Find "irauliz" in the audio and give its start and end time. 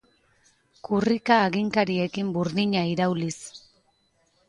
2.97-3.41